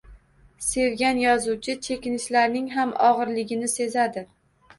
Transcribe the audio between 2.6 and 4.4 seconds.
ham og’irligi seziladi.